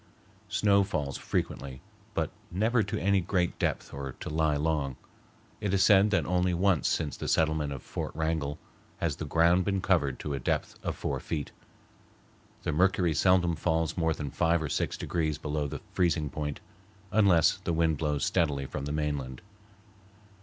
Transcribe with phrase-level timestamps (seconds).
[0.49, 1.79] Snow falls frequently,
[2.15, 4.95] but never to any great depth or to lie long.
[5.59, 8.57] It is said that only once since the settlement of Fort Wrangell
[8.97, 11.51] has the ground been covered to a depth of four feet.
[12.63, 16.61] The mercury seldom falls more than five or six degrees below the freezing point,
[17.11, 19.43] unless the wind blows steadily from the mainland.